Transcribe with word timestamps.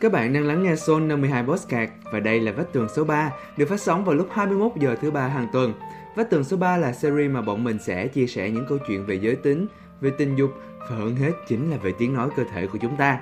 Các 0.00 0.12
bạn 0.12 0.32
đang 0.32 0.46
lắng 0.46 0.62
nghe 0.62 0.76
Soul 0.76 1.02
52 1.02 1.42
Postcard 1.42 1.92
và 2.12 2.20
đây 2.20 2.40
là 2.40 2.52
Vách 2.52 2.72
Tường 2.72 2.88
số 2.96 3.04
3 3.04 3.32
được 3.56 3.68
phát 3.68 3.80
sóng 3.80 4.04
vào 4.04 4.14
lúc 4.14 4.28
21 4.32 4.72
giờ 4.76 4.96
thứ 5.00 5.10
ba 5.10 5.28
hàng 5.28 5.48
tuần. 5.52 5.72
Vách 6.14 6.30
Tường 6.30 6.44
số 6.44 6.56
3 6.56 6.76
là 6.76 6.92
series 6.92 7.30
mà 7.30 7.42
bọn 7.42 7.64
mình 7.64 7.78
sẽ 7.78 8.06
chia 8.06 8.26
sẻ 8.26 8.50
những 8.50 8.64
câu 8.68 8.78
chuyện 8.88 9.06
về 9.06 9.14
giới 9.14 9.36
tính, 9.36 9.66
về 10.00 10.10
tình 10.18 10.36
dục 10.36 10.50
và 10.90 10.96
hơn 10.96 11.16
hết 11.16 11.32
chính 11.48 11.70
là 11.70 11.76
về 11.76 11.92
tiếng 11.98 12.14
nói 12.14 12.28
cơ 12.36 12.44
thể 12.54 12.66
của 12.66 12.78
chúng 12.78 12.96
ta. 12.96 13.20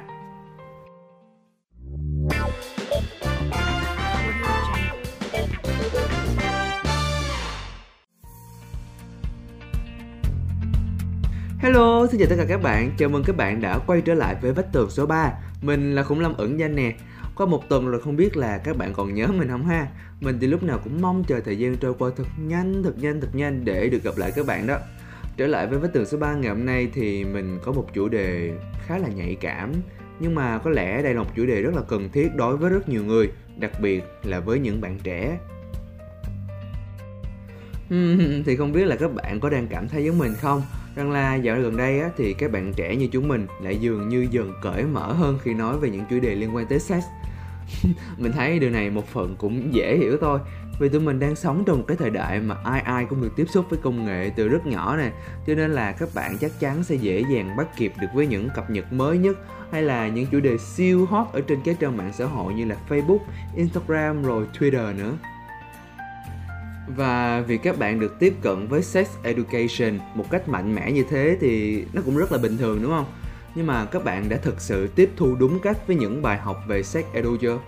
Hello, 11.66 12.06
xin 12.10 12.20
chào 12.20 12.28
tất 12.28 12.36
cả 12.38 12.44
các 12.48 12.62
bạn. 12.62 12.90
Chào 12.98 13.08
mừng 13.08 13.24
các 13.26 13.36
bạn 13.36 13.60
đã 13.60 13.78
quay 13.86 14.00
trở 14.00 14.14
lại 14.14 14.36
với 14.42 14.52
Vách 14.52 14.72
Tường 14.72 14.90
số 14.90 15.06
3. 15.06 15.32
Mình 15.62 15.94
là 15.94 16.02
Khủng 16.02 16.20
Lâm 16.20 16.36
ẩn 16.36 16.60
danh 16.60 16.74
nè. 16.74 16.94
Qua 17.36 17.46
một 17.46 17.68
tuần 17.68 17.90
rồi 17.90 18.00
không 18.00 18.16
biết 18.16 18.36
là 18.36 18.58
các 18.58 18.76
bạn 18.76 18.92
còn 18.92 19.14
nhớ 19.14 19.26
mình 19.26 19.48
không 19.48 19.66
ha? 19.66 19.86
Mình 20.20 20.38
thì 20.40 20.46
lúc 20.46 20.62
nào 20.62 20.80
cũng 20.84 21.02
mong 21.02 21.24
chờ 21.24 21.40
thời 21.40 21.58
gian 21.58 21.76
trôi 21.76 21.94
qua 21.98 22.10
thật 22.16 22.24
nhanh, 22.38 22.82
thật 22.82 22.92
nhanh, 22.98 23.20
thật 23.20 23.28
nhanh 23.32 23.64
để 23.64 23.88
được 23.88 24.02
gặp 24.02 24.16
lại 24.16 24.32
các 24.36 24.46
bạn 24.46 24.66
đó. 24.66 24.78
Trở 25.36 25.46
lại 25.46 25.66
với 25.66 25.78
Vách 25.78 25.92
Tường 25.92 26.06
số 26.06 26.18
3 26.18 26.34
ngày 26.34 26.48
hôm 26.48 26.66
nay 26.66 26.88
thì 26.94 27.24
mình 27.24 27.58
có 27.64 27.72
một 27.72 27.86
chủ 27.94 28.08
đề 28.08 28.52
khá 28.86 28.98
là 28.98 29.08
nhạy 29.08 29.36
cảm. 29.40 29.72
Nhưng 30.20 30.34
mà 30.34 30.58
có 30.58 30.70
lẽ 30.70 31.02
đây 31.02 31.14
là 31.14 31.22
một 31.22 31.30
chủ 31.36 31.46
đề 31.46 31.62
rất 31.62 31.74
là 31.74 31.82
cần 31.88 32.08
thiết 32.12 32.28
đối 32.36 32.56
với 32.56 32.70
rất 32.70 32.88
nhiều 32.88 33.04
người, 33.04 33.28
đặc 33.58 33.72
biệt 33.80 34.04
là 34.22 34.40
với 34.40 34.58
những 34.58 34.80
bạn 34.80 34.98
trẻ 35.02 35.38
thì 38.46 38.56
không 38.56 38.72
biết 38.72 38.84
là 38.84 38.96
các 38.96 39.14
bạn 39.14 39.40
có 39.40 39.50
đang 39.50 39.66
cảm 39.66 39.88
thấy 39.88 40.04
giống 40.04 40.18
mình 40.18 40.34
không 40.40 40.62
rằng 40.96 41.10
là 41.10 41.34
dạo 41.34 41.60
gần 41.60 41.76
đây 41.76 42.00
á, 42.00 42.10
thì 42.16 42.34
các 42.34 42.52
bạn 42.52 42.72
trẻ 42.76 42.96
như 42.96 43.08
chúng 43.12 43.28
mình 43.28 43.46
lại 43.62 43.76
dường 43.76 44.08
như 44.08 44.26
dần 44.30 44.52
cởi 44.62 44.84
mở 44.84 45.12
hơn 45.12 45.38
khi 45.42 45.54
nói 45.54 45.78
về 45.78 45.90
những 45.90 46.04
chủ 46.10 46.20
đề 46.20 46.34
liên 46.34 46.56
quan 46.56 46.66
tới 46.66 46.78
sex. 46.78 47.04
Mình 48.18 48.32
thấy 48.32 48.58
điều 48.58 48.70
này 48.70 48.90
một 48.90 49.06
phần 49.06 49.36
cũng 49.38 49.74
dễ 49.74 49.96
hiểu 49.96 50.16
thôi. 50.20 50.40
Vì 50.80 50.88
tụi 50.88 51.00
mình 51.00 51.18
đang 51.18 51.36
sống 51.36 51.64
trong 51.66 51.78
một 51.78 51.84
cái 51.88 51.96
thời 51.96 52.10
đại 52.10 52.40
mà 52.40 52.56
ai 52.64 52.80
ai 52.80 53.04
cũng 53.04 53.22
được 53.22 53.32
tiếp 53.36 53.44
xúc 53.48 53.66
với 53.70 53.78
công 53.82 54.04
nghệ 54.04 54.30
từ 54.36 54.48
rất 54.48 54.66
nhỏ 54.66 54.96
nè. 54.96 55.12
Cho 55.46 55.54
nên 55.54 55.70
là 55.70 55.92
các 55.92 56.08
bạn 56.14 56.38
chắc 56.40 56.60
chắn 56.60 56.84
sẽ 56.84 56.94
dễ 56.94 57.24
dàng 57.30 57.56
bắt 57.56 57.76
kịp 57.76 57.92
được 58.00 58.08
với 58.14 58.26
những 58.26 58.48
cập 58.54 58.70
nhật 58.70 58.92
mới 58.92 59.18
nhất 59.18 59.38
hay 59.72 59.82
là 59.82 60.08
những 60.08 60.26
chủ 60.26 60.40
đề 60.40 60.58
siêu 60.58 61.06
hot 61.06 61.26
ở 61.32 61.40
trên 61.40 61.58
các 61.64 61.76
trang 61.80 61.96
mạng 61.96 62.12
xã 62.12 62.24
hội 62.26 62.54
như 62.54 62.64
là 62.64 62.76
Facebook, 62.88 63.18
Instagram 63.56 64.22
rồi 64.22 64.46
Twitter 64.58 64.96
nữa 64.96 65.16
và 66.88 67.44
vì 67.46 67.58
các 67.58 67.78
bạn 67.78 68.00
được 68.00 68.18
tiếp 68.18 68.34
cận 68.42 68.68
với 68.68 68.82
sex 68.82 69.08
education 69.22 69.98
một 70.14 70.30
cách 70.30 70.48
mạnh 70.48 70.74
mẽ 70.74 70.92
như 70.92 71.04
thế 71.10 71.36
thì 71.40 71.84
nó 71.92 72.02
cũng 72.04 72.16
rất 72.16 72.32
là 72.32 72.38
bình 72.38 72.56
thường 72.58 72.82
đúng 72.82 72.90
không? 72.90 73.06
Nhưng 73.54 73.66
mà 73.66 73.84
các 73.84 74.04
bạn 74.04 74.28
đã 74.28 74.36
thực 74.36 74.60
sự 74.60 74.86
tiếp 74.86 75.10
thu 75.16 75.34
đúng 75.34 75.60
cách 75.60 75.86
với 75.86 75.96
những 75.96 76.22
bài 76.22 76.38
học 76.38 76.56
về 76.68 76.82
sex 76.82 77.04
edu 77.12 77.36
chưa? 77.36 77.58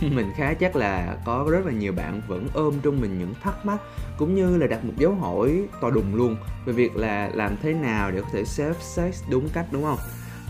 Mình 0.00 0.26
khá 0.36 0.54
chắc 0.54 0.76
là 0.76 1.16
có 1.24 1.48
rất 1.50 1.66
là 1.66 1.72
nhiều 1.72 1.92
bạn 1.92 2.22
vẫn 2.28 2.48
ôm 2.54 2.74
trong 2.82 3.00
mình 3.00 3.18
những 3.18 3.34
thắc 3.42 3.66
mắc 3.66 3.78
cũng 4.18 4.34
như 4.34 4.56
là 4.56 4.66
đặt 4.66 4.84
một 4.84 4.92
dấu 4.98 5.14
hỏi 5.14 5.62
to 5.80 5.90
đùng 5.90 6.14
luôn 6.14 6.36
về 6.64 6.72
việc 6.72 6.96
là 6.96 7.30
làm 7.34 7.56
thế 7.62 7.72
nào 7.72 8.10
để 8.10 8.20
có 8.20 8.28
thể 8.32 8.42
self 8.42 8.74
sex 8.80 9.22
đúng 9.30 9.48
cách 9.48 9.66
đúng 9.70 9.82
không? 9.82 9.98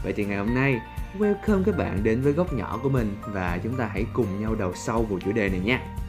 Vậy 0.05 0.13
thì 0.13 0.25
ngày 0.25 0.39
hôm 0.39 0.55
nay 0.55 0.81
welcome 1.19 1.65
các 1.65 1.77
bạn 1.77 2.01
đến 2.03 2.21
với 2.21 2.33
góc 2.33 2.53
nhỏ 2.53 2.81
của 2.83 2.89
mình 2.89 3.17
và 3.27 3.59
chúng 3.63 3.77
ta 3.77 3.91
hãy 3.93 4.07
cùng 4.13 4.41
nhau 4.43 4.55
đầu 4.55 4.73
sâu 4.75 5.03
vào 5.03 5.19
chủ 5.25 5.33
đề 5.33 5.49
này 5.49 5.61
nha 5.61 6.00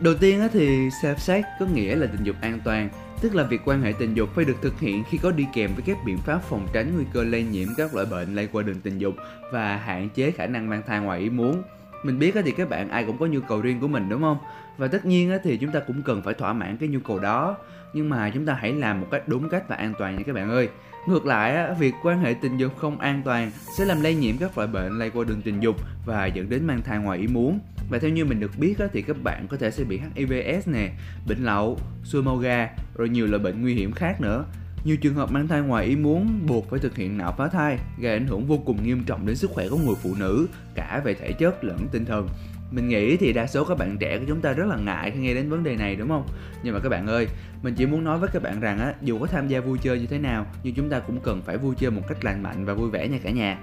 Đầu 0.00 0.14
tiên 0.14 0.48
thì 0.52 0.88
safe 0.88 1.16
sex 1.16 1.44
có 1.60 1.66
nghĩa 1.66 1.96
là 1.96 2.06
tình 2.06 2.24
dục 2.24 2.36
an 2.40 2.60
toàn, 2.64 2.88
tức 3.20 3.34
là 3.34 3.44
việc 3.44 3.60
quan 3.64 3.82
hệ 3.82 3.92
tình 3.98 4.14
dục 4.14 4.28
phải 4.34 4.44
được 4.44 4.56
thực 4.62 4.80
hiện 4.80 5.04
khi 5.10 5.18
có 5.18 5.30
đi 5.30 5.46
kèm 5.54 5.70
với 5.74 5.82
các 5.86 5.96
biện 6.04 6.18
pháp 6.18 6.42
phòng 6.42 6.68
tránh 6.72 6.94
nguy 6.94 7.04
cơ 7.12 7.24
lây 7.24 7.42
nhiễm 7.42 7.68
các 7.76 7.94
loại 7.94 8.06
bệnh 8.06 8.34
lây 8.34 8.46
qua 8.46 8.62
đường 8.62 8.80
tình 8.80 8.98
dục 8.98 9.14
và 9.52 9.76
hạn 9.76 10.08
chế 10.08 10.30
khả 10.30 10.46
năng 10.46 10.68
mang 10.68 10.82
thai 10.86 11.00
ngoài 11.00 11.20
ý 11.20 11.30
muốn. 11.30 11.62
Mình 12.04 12.18
biết 12.18 12.34
thì 12.44 12.52
các 12.52 12.68
bạn 12.68 12.88
ai 12.88 13.04
cũng 13.04 13.18
có 13.18 13.26
nhu 13.26 13.40
cầu 13.40 13.60
riêng 13.60 13.80
của 13.80 13.88
mình 13.88 14.08
đúng 14.08 14.22
không? 14.22 14.38
Và 14.78 14.88
tất 14.88 15.04
nhiên 15.04 15.38
thì 15.44 15.56
chúng 15.56 15.72
ta 15.72 15.80
cũng 15.80 16.02
cần 16.02 16.22
phải 16.22 16.34
thỏa 16.34 16.52
mãn 16.52 16.76
cái 16.76 16.88
nhu 16.88 17.00
cầu 17.00 17.18
đó. 17.18 17.56
Nhưng 17.92 18.08
mà 18.08 18.30
chúng 18.34 18.46
ta 18.46 18.54
hãy 18.54 18.72
làm 18.72 19.00
một 19.00 19.06
cách 19.10 19.28
đúng 19.28 19.48
cách 19.48 19.68
và 19.68 19.76
an 19.76 19.92
toàn 19.98 20.16
nha 20.16 20.22
các 20.26 20.34
bạn 20.34 20.50
ơi. 20.50 20.68
Ngược 21.08 21.26
lại, 21.26 21.74
việc 21.78 21.94
quan 22.02 22.20
hệ 22.20 22.34
tình 22.34 22.56
dục 22.56 22.78
không 22.78 22.98
an 22.98 23.22
toàn 23.24 23.50
sẽ 23.78 23.84
làm 23.84 24.02
lây 24.02 24.14
nhiễm 24.14 24.36
các 24.38 24.58
loại 24.58 24.68
bệnh 24.68 24.98
lây 24.98 25.10
qua 25.10 25.24
đường 25.28 25.42
tình 25.42 25.60
dục 25.60 25.76
và 26.06 26.26
dẫn 26.26 26.48
đến 26.48 26.66
mang 26.66 26.82
thai 26.82 26.98
ngoài 26.98 27.18
ý 27.18 27.26
muốn. 27.26 27.58
Và 27.90 27.98
theo 27.98 28.10
như 28.10 28.24
mình 28.24 28.40
được 28.40 28.58
biết 28.58 28.74
thì 28.92 29.02
các 29.02 29.16
bạn 29.22 29.46
có 29.48 29.56
thể 29.56 29.70
sẽ 29.70 29.84
bị 29.84 30.00
HIVS 30.14 30.68
nè, 30.68 30.92
bệnh 31.28 31.44
lậu, 31.44 31.78
xui 32.04 32.22
mau 32.22 32.36
ga, 32.36 32.68
rồi 32.94 33.08
nhiều 33.08 33.26
loại 33.26 33.42
bệnh 33.42 33.62
nguy 33.62 33.74
hiểm 33.74 33.92
khác 33.92 34.20
nữa. 34.20 34.44
Nhiều 34.84 34.96
trường 34.96 35.14
hợp 35.14 35.32
mang 35.32 35.48
thai 35.48 35.60
ngoài 35.60 35.86
ý 35.86 35.96
muốn 35.96 36.46
buộc 36.46 36.70
phải 36.70 36.80
thực 36.80 36.96
hiện 36.96 37.18
nạo 37.18 37.34
phá 37.38 37.48
thai, 37.48 37.78
gây 37.98 38.12
ảnh 38.12 38.26
hưởng 38.26 38.46
vô 38.46 38.58
cùng 38.58 38.84
nghiêm 38.84 39.04
trọng 39.06 39.26
đến 39.26 39.36
sức 39.36 39.50
khỏe 39.50 39.68
của 39.68 39.76
người 39.76 39.94
phụ 40.02 40.14
nữ, 40.18 40.48
cả 40.74 41.02
về 41.04 41.14
thể 41.14 41.32
chất 41.32 41.64
lẫn 41.64 41.78
tinh 41.92 42.04
thần. 42.04 42.28
Mình 42.70 42.88
nghĩ 42.88 43.16
thì 43.16 43.32
đa 43.32 43.46
số 43.46 43.64
các 43.64 43.78
bạn 43.78 43.96
trẻ 44.00 44.18
của 44.18 44.24
chúng 44.28 44.40
ta 44.40 44.52
rất 44.52 44.66
là 44.66 44.76
ngại 44.76 45.10
khi 45.10 45.20
nghe 45.20 45.34
đến 45.34 45.50
vấn 45.50 45.62
đề 45.62 45.76
này 45.76 45.96
đúng 45.96 46.08
không? 46.08 46.26
Nhưng 46.62 46.74
mà 46.74 46.80
các 46.80 46.88
bạn 46.88 47.06
ơi, 47.06 47.26
mình 47.62 47.74
chỉ 47.74 47.86
muốn 47.86 48.04
nói 48.04 48.18
với 48.18 48.28
các 48.32 48.42
bạn 48.42 48.60
rằng 48.60 48.78
á, 48.78 48.94
dù 49.02 49.18
có 49.18 49.26
tham 49.26 49.48
gia 49.48 49.60
vui 49.60 49.78
chơi 49.82 50.00
như 50.00 50.06
thế 50.06 50.18
nào, 50.18 50.46
nhưng 50.62 50.74
chúng 50.74 50.90
ta 50.90 50.98
cũng 50.98 51.20
cần 51.20 51.42
phải 51.42 51.56
vui 51.56 51.74
chơi 51.78 51.90
một 51.90 52.02
cách 52.08 52.24
lành 52.24 52.42
mạnh 52.42 52.64
và 52.64 52.74
vui 52.74 52.90
vẻ 52.90 53.08
nha 53.08 53.18
cả 53.22 53.30
nhà. 53.30 53.58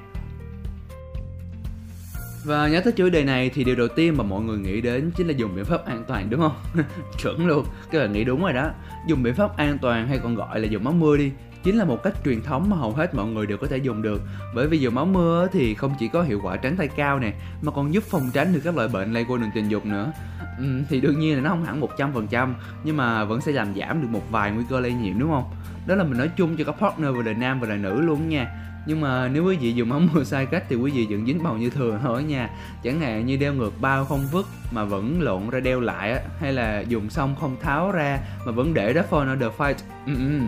Và 2.47 2.67
nhớ 2.67 2.81
tới 2.81 2.93
chủ 2.93 3.09
đề 3.09 3.23
này 3.23 3.49
thì 3.53 3.63
điều 3.63 3.75
đầu 3.75 3.87
tiên 3.87 4.17
mà 4.17 4.23
mọi 4.23 4.41
người 4.41 4.57
nghĩ 4.57 4.81
đến 4.81 5.11
chính 5.17 5.27
là 5.27 5.33
dùng 5.33 5.55
biện 5.55 5.65
pháp 5.65 5.85
an 5.85 6.03
toàn 6.07 6.29
đúng 6.29 6.41
không? 6.41 6.55
Chuẩn 7.21 7.47
luôn, 7.47 7.65
các 7.91 7.99
bạn 7.99 8.11
nghĩ 8.11 8.23
đúng 8.23 8.41
rồi 8.41 8.53
đó. 8.53 8.69
Dùng 9.07 9.23
biện 9.23 9.35
pháp 9.35 9.57
an 9.57 9.77
toàn 9.81 10.07
hay 10.07 10.19
còn 10.19 10.35
gọi 10.35 10.59
là 10.59 10.67
dùng 10.67 10.83
máu 10.83 10.93
mưa 10.93 11.17
đi 11.17 11.31
chính 11.63 11.77
là 11.77 11.85
một 11.85 12.03
cách 12.03 12.13
truyền 12.25 12.41
thống 12.41 12.69
mà 12.69 12.77
hầu 12.77 12.91
hết 12.91 13.15
mọi 13.15 13.25
người 13.25 13.45
đều 13.45 13.57
có 13.57 13.67
thể 13.67 13.77
dùng 13.77 14.01
được 14.01 14.21
bởi 14.55 14.67
vì 14.67 14.77
dùng 14.77 14.95
máu 14.95 15.05
mưa 15.05 15.47
thì 15.51 15.75
không 15.75 15.95
chỉ 15.99 16.07
có 16.07 16.21
hiệu 16.21 16.39
quả 16.43 16.57
tránh 16.57 16.77
thai 16.77 16.87
cao 16.87 17.19
nè 17.19 17.33
mà 17.61 17.71
còn 17.71 17.93
giúp 17.93 18.03
phòng 18.03 18.29
tránh 18.33 18.53
được 18.53 18.59
các 18.63 18.75
loại 18.75 18.87
bệnh 18.87 19.13
lây 19.13 19.25
qua 19.29 19.37
đường 19.37 19.49
tình 19.55 19.69
dục 19.69 19.85
nữa 19.85 20.11
ừ, 20.57 20.65
thì 20.89 21.01
đương 21.01 21.19
nhiên 21.19 21.35
là 21.35 21.41
nó 21.41 21.49
không 21.49 21.65
hẳn 21.65 21.81
100% 21.81 22.53
nhưng 22.83 22.97
mà 22.97 23.23
vẫn 23.25 23.41
sẽ 23.41 23.51
làm 23.51 23.75
giảm 23.75 24.01
được 24.01 24.07
một 24.11 24.31
vài 24.31 24.51
nguy 24.51 24.63
cơ 24.69 24.79
lây 24.79 24.93
nhiễm 24.93 25.19
đúng 25.19 25.29
không 25.29 25.51
đó 25.87 25.95
là 25.95 26.03
mình 26.03 26.17
nói 26.17 26.29
chung 26.37 26.57
cho 26.57 26.63
các 26.63 26.75
partner 26.79 27.15
vừa 27.15 27.21
đời 27.21 27.33
nam 27.33 27.59
và 27.59 27.67
đời 27.67 27.77
nữ 27.77 28.01
luôn 28.01 28.29
nha 28.29 28.66
nhưng 28.87 29.01
mà 29.01 29.27
nếu 29.27 29.45
quý 29.45 29.57
vị 29.57 29.73
dùng 29.73 29.91
ống 29.91 30.09
mưa 30.13 30.23
sai 30.23 30.45
cách 30.45 30.63
thì 30.69 30.75
quý 30.75 30.91
vị 30.91 31.07
vẫn 31.09 31.25
dính 31.25 31.43
bầu 31.43 31.57
như 31.57 31.69
thường 31.69 31.99
thôi 32.03 32.23
nha. 32.23 32.49
Chẳng 32.83 32.99
hạn 32.99 33.25
như 33.25 33.37
đeo 33.37 33.53
ngược 33.53 33.81
bao 33.81 34.05
không 34.05 34.27
vứt 34.31 34.47
mà 34.71 34.83
vẫn 34.83 35.21
lộn 35.21 35.49
ra 35.49 35.59
đeo 35.59 35.79
lại 35.79 36.21
hay 36.39 36.53
là 36.53 36.79
dùng 36.79 37.09
xong 37.09 37.35
không 37.39 37.57
tháo 37.61 37.91
ra 37.91 38.19
mà 38.45 38.51
vẫn 38.51 38.73
để 38.73 38.93
đó 38.93 39.01
for 39.09 39.19
another 39.19 39.51
fight. 39.57 39.75
Ừ, 40.05 40.13
ừ. 40.15 40.39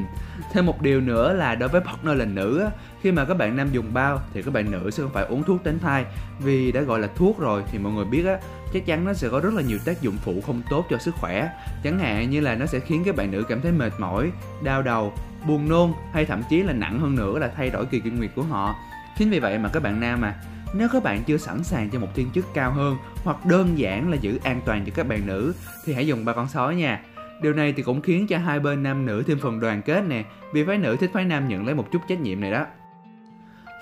Thêm 0.54 0.66
một 0.66 0.82
điều 0.82 1.02
nữa 1.02 1.34
là 1.34 1.56
đối 1.56 1.70
với 1.70 1.82
partner 1.82 2.18
là 2.18 2.26
nữ 2.26 2.66
khi 3.02 3.12
mà 3.12 3.26
các 3.26 3.34
bạn 3.34 3.58
nam 3.58 3.70
dùng 3.72 3.94
bao 3.94 4.22
thì 4.34 4.42
các 4.42 4.54
bạn 4.54 4.72
nữ 4.72 4.92
sẽ 4.92 5.04
không 5.04 5.14
phải 5.14 5.26
uống 5.26 5.44
thuốc 5.44 5.64
tránh 5.64 5.80
thai. 5.80 6.06
Vì 6.40 6.72
đã 6.72 6.82
gọi 6.82 7.00
là 7.00 7.08
thuốc 7.16 7.40
rồi 7.40 7.64
thì 7.72 7.80
mọi 7.80 7.94
người 7.94 8.06
biết 8.06 8.26
á, 8.26 8.38
chắc 8.74 8.86
chắn 8.86 9.06
nó 9.06 9.14
sẽ 9.14 9.30
có 9.30 9.40
rất 9.40 9.54
là 9.54 9.62
nhiều 9.62 9.78
tác 9.86 10.02
dụng 10.02 10.16
phụ 10.22 10.42
không 10.46 10.62
tốt 10.70 10.86
cho 10.90 10.98
sức 10.98 11.16
khỏe. 11.16 11.50
Chẳng 11.84 12.00
hạn 12.00 12.30
như 12.30 12.40
là 12.40 12.56
nó 12.56 12.66
sẽ 12.66 12.80
khiến 12.80 13.04
các 13.06 13.16
bạn 13.16 13.32
nữ 13.32 13.44
cảm 13.50 13.62
thấy 13.62 13.72
mệt 13.72 13.94
mỏi, 14.00 14.32
đau 14.64 14.82
đầu 14.82 15.14
buồn 15.48 15.70
nôn 15.70 15.94
hay 16.14 16.26
thậm 16.26 16.44
chí 16.50 16.64
là 16.64 16.74
nặng 16.74 17.00
hơn 17.00 17.16
nữa 17.16 17.40
là 17.40 17.52
thay 17.56 17.70
đổi 17.70 17.86
kỳ 17.86 18.00
kinh 18.00 18.18
nguyệt 18.18 18.32
của 18.36 18.44
họ. 18.44 18.76
Chính 19.18 19.30
vì 19.30 19.40
vậy 19.40 19.58
mà 19.58 19.70
các 19.74 19.84
bạn 19.84 20.00
nam 20.00 20.22
à 20.22 20.36
nếu 20.74 20.88
các 20.92 21.04
bạn 21.04 21.24
chưa 21.24 21.38
sẵn 21.38 21.64
sàng 21.64 21.90
cho 21.90 22.00
một 22.00 22.08
thiên 22.16 22.32
chức 22.32 22.46
cao 22.54 22.72
hơn 22.72 22.98
hoặc 23.24 23.46
đơn 23.46 23.80
giản 23.80 24.10
là 24.10 24.18
giữ 24.18 24.40
an 24.44 24.62
toàn 24.66 24.86
cho 24.86 24.92
các 24.96 25.08
bạn 25.08 25.28
nữ, 25.28 25.54
thì 25.86 25.94
hãy 25.94 26.08
dùng 26.08 26.26
ba 26.26 26.34
con 26.34 26.48
sói 26.48 26.76
nha. 26.76 27.02
Điều 27.42 27.54
này 27.54 27.74
thì 27.78 27.84
cũng 27.84 28.02
khiến 28.02 28.28
cho 28.28 28.38
hai 28.38 28.60
bên 28.60 28.84
nam 28.84 29.06
nữ 29.06 29.24
thêm 29.28 29.40
phần 29.40 29.60
đoàn 29.60 29.82
kết 29.82 30.04
nè, 30.08 30.24
Vì 30.54 30.66
phái 30.66 30.78
nữ 30.78 30.96
thích 30.96 31.12
phái 31.14 31.26
nam 31.26 31.48
nhận 31.48 31.66
lấy 31.66 31.76
một 31.76 31.92
chút 31.92 32.02
trách 32.08 32.20
nhiệm 32.20 32.42
này 32.42 32.52
đó. 32.52 32.66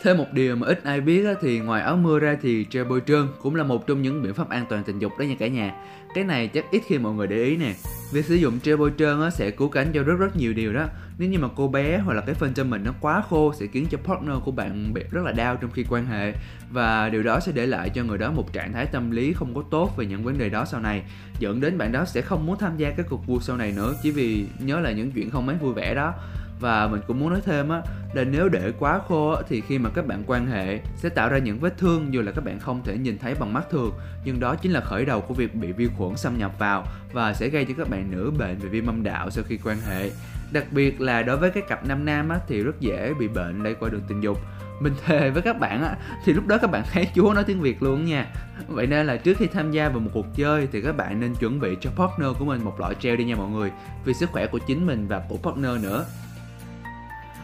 Thêm 0.04 0.18
một 0.18 0.34
điều 0.34 0.56
mà 0.56 0.68
ít 0.68 0.84
ai 0.84 1.02
biết 1.02 1.26
á, 1.26 1.34
thì 1.42 1.60
ngoài 1.60 1.82
áo 1.82 1.98
mưa 1.98 2.20
ra 2.20 2.38
thì 2.42 2.66
treo 2.70 2.86
bôi 2.86 3.02
trơn 3.08 3.28
cũng 3.42 3.56
là 3.56 3.64
một 3.64 3.88
trong 3.88 4.02
những 4.02 4.24
biện 4.24 4.34
pháp 4.34 4.50
an 4.50 4.66
toàn 4.70 4.84
tình 4.84 5.00
dục 5.00 5.12
đó 5.20 5.24
nha 5.24 5.36
cả 5.40 5.48
nhà. 5.48 5.74
Cái 6.16 6.24
này 6.24 6.48
chắc 6.48 6.66
ít 6.72 6.82
khi 6.88 6.98
mọi 6.98 7.14
người 7.14 7.28
để 7.28 7.44
ý 7.44 7.58
nè. 7.58 7.74
Việc 8.12 8.26
sử 8.26 8.36
dụng 8.36 8.60
treo 8.60 8.78
bôi 8.78 8.92
trơn 8.98 9.32
sẽ 9.32 9.52
cứu 9.52 9.70
cánh 9.70 9.88
cho 9.94 10.04
rất 10.04 10.16
rất 10.20 10.36
nhiều 10.36 10.54
điều 10.54 10.74
đó. 10.74 10.86
Nếu 11.18 11.30
như 11.30 11.40
mà 11.40 11.48
cô 11.56 11.68
bé 11.68 11.98
hoặc 11.98 12.14
là 12.14 12.22
cái 12.22 12.36
phần 12.36 12.54
cho 12.54 12.64
mình 12.64 12.84
nó 12.84 12.94
quá 13.02 13.24
khô, 13.30 13.54
sẽ 13.60 13.68
khiến 13.68 13.86
cho 13.90 13.98
partner 13.98 14.36
của 14.46 14.52
bạn 14.52 14.94
bị 14.94 15.02
rất 15.12 15.22
là 15.26 15.32
đau 15.32 15.56
trong 15.56 15.72
khi 15.72 15.86
quan 15.90 16.06
hệ 16.06 16.34
và 16.72 17.10
điều 17.10 17.24
đó 17.24 17.40
sẽ 17.40 17.52
để 17.52 17.66
lại 17.66 17.90
cho 17.90 18.04
người 18.04 18.18
đó 18.18 18.32
một 18.32 18.54
trạng 18.54 18.74
thái 18.74 18.86
tâm 18.86 19.12
lý 19.12 19.34
không 19.34 19.56
có 19.56 19.64
tốt 19.72 19.98
về 19.98 20.06
những 20.06 20.24
vấn 20.24 20.38
đề 20.38 20.50
đó 20.50 20.66
sau 20.66 20.80
này 20.80 21.04
dẫn 21.40 21.62
đến 21.62 21.78
bạn 21.78 21.92
đó 21.92 22.06
sẽ 22.06 22.22
không 22.22 22.46
muốn 22.46 22.58
tham 22.58 22.78
gia 22.78 22.90
các 22.90 23.06
cuộc 23.10 23.28
vui 23.28 23.40
sau 23.42 23.58
này 23.58 23.74
nữa, 23.76 23.94
chỉ 24.04 24.12
vì 24.12 24.46
nhớ 24.60 24.80
là 24.80 24.92
những 24.92 25.12
chuyện 25.12 25.30
không 25.30 25.46
mấy 25.46 25.56
vui 25.56 25.74
vẻ 25.74 25.96
đó 25.96 26.14
và 26.60 26.88
mình 26.88 27.02
cũng 27.08 27.20
muốn 27.20 27.30
nói 27.30 27.42
thêm 27.46 27.70
á 27.70 27.82
là 28.14 28.24
nếu 28.24 28.50
để 28.50 28.72
quá 28.80 29.00
khô 29.08 29.30
á, 29.30 29.42
thì 29.50 29.62
khi 29.62 29.80
mà 29.80 29.90
các 29.90 30.08
bạn 30.08 30.24
quan 30.28 30.48
hệ 30.48 30.80
sẽ 30.96 31.10
tạo 31.10 31.30
ra 31.30 31.38
những 31.38 31.60
vết 31.60 31.78
thương 31.78 32.14
dù 32.14 32.22
là 32.22 32.32
các 32.32 32.44
bạn 32.44 32.60
không 32.60 32.82
thể 32.84 32.98
nhìn 32.98 33.18
thấy 33.18 33.36
bằng 33.36 33.54
mắt 33.54 33.70
thường. 33.70 33.92
Nhưng 34.26 34.40
đó 34.40 34.56
chính 34.56 34.72
là 34.72 34.82
khởi 34.82 35.06
đầu 35.06 35.22
của 35.22 35.34
việc 35.34 35.56
bị 35.56 35.72
vi 35.72 35.88
khuẩn 35.98 36.18
xâm 36.18 36.38
nhập 36.38 36.52
vào 36.60 36.84
và 37.14 37.34
sẽ 37.34 37.50
gây 37.50 37.66
cho 37.66 37.74
các 37.78 37.90
bạn 37.90 38.12
nữ 38.12 38.32
bệnh 38.38 38.58
về 38.58 38.70
viêm 38.70 38.86
âm 38.86 39.04
đạo 39.04 39.30
sau 39.30 39.44
khi 39.48 39.60
quan 39.64 39.78
hệ. 39.88 40.12
Đặc 40.52 40.66
biệt 40.72 41.02
là 41.02 41.24
đối 41.24 41.38
với 41.38 41.52
các 41.52 41.68
cặp 41.68 41.88
nam 41.88 42.06
nam 42.06 42.30
á, 42.30 42.40
thì 42.48 42.64
rất 42.64 42.80
dễ 42.80 43.14
bị 43.20 43.28
bệnh 43.28 43.64
lây 43.64 43.76
qua 43.76 43.90
đường 43.90 44.04
tình 44.08 44.22
dục. 44.22 44.40
Mình 44.80 44.94
thề 45.06 45.30
với 45.30 45.42
các 45.42 45.60
bạn 45.60 45.84
á 45.84 45.96
thì 46.26 46.34
lúc 46.34 46.48
đó 46.48 46.58
các 46.58 46.72
bạn 46.72 46.84
thấy 46.92 47.08
chúa 47.16 47.34
nói 47.34 47.44
tiếng 47.44 47.62
việt 47.62 47.84
luôn 47.84 48.06
nha. 48.06 48.28
Vậy 48.68 48.88
nên 48.88 49.08
là 49.08 49.18
trước 49.18 49.38
khi 49.38 49.48
tham 49.48 49.72
gia 49.72 49.90
vào 49.90 50.00
một 50.00 50.10
cuộc 50.14 50.26
chơi 50.36 50.68
thì 50.72 50.82
các 50.82 50.98
bạn 50.98 51.20
nên 51.20 51.36
chuẩn 51.36 51.60
bị 51.60 51.78
cho 51.82 51.90
partner 51.96 52.30
của 52.40 52.46
mình 52.46 52.64
một 52.64 52.80
loại 52.80 52.96
treo 53.00 53.16
đi 53.16 53.24
nha 53.24 53.36
mọi 53.36 53.50
người 53.50 53.72
vì 54.06 54.14
sức 54.14 54.30
khỏe 54.32 54.48
của 54.48 54.60
chính 54.68 54.86
mình 54.86 55.08
và 55.08 55.22
của 55.30 55.38
partner 55.38 55.84
nữa 55.84 56.06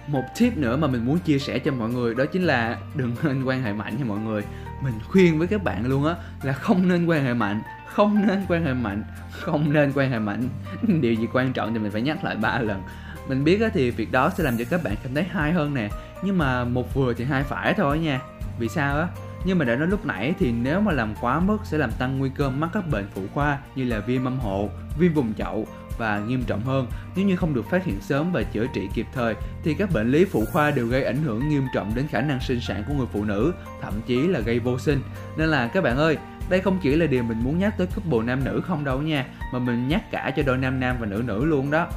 một 0.07 0.23
tip 0.39 0.57
nữa 0.57 0.77
mà 0.77 0.88
mình 0.88 1.05
muốn 1.05 1.19
chia 1.19 1.39
sẻ 1.39 1.59
cho 1.59 1.71
mọi 1.71 1.89
người 1.89 2.15
đó 2.15 2.25
chính 2.25 2.44
là 2.44 2.77
đừng 2.95 3.15
nên 3.23 3.44
quan 3.44 3.63
hệ 3.63 3.73
mạnh 3.73 3.97
nha 3.97 4.05
mọi 4.05 4.19
người. 4.19 4.44
Mình 4.83 4.94
khuyên 5.09 5.39
với 5.39 5.47
các 5.47 5.63
bạn 5.63 5.85
luôn 5.85 6.05
á 6.05 6.15
là 6.44 6.53
không 6.53 6.88
nên 6.88 7.05
quan 7.05 7.23
hệ 7.23 7.33
mạnh 7.33 7.61
không 7.94 8.27
nên 8.27 8.45
quan 8.47 8.65
hệ 8.65 8.73
mạnh 8.73 9.03
không 9.31 9.73
nên 9.73 9.91
quan 9.95 10.11
hệ 10.11 10.19
mạnh. 10.19 10.50
Điều 11.01 11.13
gì 11.13 11.27
quan 11.33 11.53
trọng 11.53 11.73
thì 11.73 11.79
mình 11.79 11.91
phải 11.91 12.01
nhắc 12.01 12.23
lại 12.23 12.35
ba 12.35 12.59
lần. 12.59 12.83
Mình 13.27 13.44
biết 13.44 13.61
á 13.61 13.69
thì 13.73 13.91
việc 13.91 14.11
đó 14.11 14.31
sẽ 14.38 14.44
làm 14.44 14.57
cho 14.57 14.65
các 14.69 14.83
bạn 14.83 14.95
cảm 15.03 15.13
thấy 15.13 15.23
hay 15.23 15.53
hơn 15.53 15.73
nè 15.73 15.89
nhưng 16.23 16.38
mà 16.38 16.63
một 16.63 16.94
vừa 16.94 17.13
thì 17.13 17.23
hai 17.23 17.44
phải 17.44 17.73
thôi 17.73 18.00
nha. 18.00 18.21
Vì 18.59 18.67
sao 18.67 18.97
á? 18.97 19.07
Như 19.45 19.55
mình 19.55 19.67
đã 19.67 19.75
nói 19.75 19.88
lúc 19.88 20.05
nãy 20.05 20.33
thì 20.39 20.51
nếu 20.51 20.81
mà 20.81 20.91
làm 20.91 21.13
quá 21.21 21.39
mức 21.39 21.57
sẽ 21.63 21.77
làm 21.77 21.91
tăng 21.91 22.19
nguy 22.19 22.29
cơ 22.35 22.50
mắc 22.50 22.69
các 22.73 22.83
bệnh 22.91 23.05
phụ 23.13 23.21
khoa 23.33 23.57
như 23.75 23.83
là 23.83 24.00
viêm 24.00 24.25
âm 24.25 24.39
hộ, 24.39 24.69
viêm 25.00 25.13
vùng 25.13 25.33
chậu 25.33 25.67
và 25.98 26.19
nghiêm 26.19 26.44
trọng 26.48 26.62
hơn 26.62 26.88
nếu 27.16 27.25
như 27.25 27.36
không 27.36 27.54
được 27.54 27.69
phát 27.69 27.86
hiện 27.86 28.01
sớm 28.01 28.31
và 28.31 28.44
chữa 28.44 28.66
trị 28.74 28.90
kịp 28.94 29.06
thời 29.13 29.36
thì 29.63 29.74
các 29.74 29.90
bệnh 29.94 30.12
lý 30.12 30.25
phụ 30.25 30.45
khoa 30.51 30.72
đều 30.72 30.88
gây 30.88 31.04
ảnh 31.04 31.24
hưởng 31.24 31.50
nghiêm 31.50 31.63
trọng 31.74 31.92
đến 31.95 32.07
khả 32.07 32.22
năng 32.22 32.40
sinh 32.40 32.62
sản 32.62 32.84
của 32.88 32.94
người 32.94 33.07
phụ 33.13 33.24
nữ, 33.24 33.54
thậm 33.81 33.94
chí 34.07 34.28
là 34.28 34.40
gây 34.40 34.60
vô 34.60 34.80
sinh. 34.80 35.01
Nên 35.38 35.50
là 35.50 35.68
các 35.68 35.84
bạn 35.84 35.98
ơi, 35.98 36.18
đây 36.50 36.62
không 36.62 36.80
chỉ 36.84 36.95
là 36.95 37.06
điều 37.06 37.24
mình 37.24 37.38
muốn 37.44 37.60
nhắc 37.60 37.74
tới 37.78 37.88
couple 37.88 38.25
nam 38.25 38.44
nữ 38.44 38.62
không 38.66 38.84
đâu 38.84 39.01
nha, 39.01 39.25
mà 39.54 39.60
mình 39.60 39.88
nhắc 39.88 40.12
cả 40.12 40.34
cho 40.36 40.44
đôi 40.44 40.57
nam 40.57 40.80
nam 40.80 40.95
và 41.00 41.06
nữ 41.06 41.24
nữ 41.25 41.45
luôn 41.45 41.72
đó. 41.72 41.88